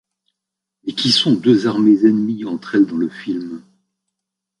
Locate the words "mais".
0.83-0.93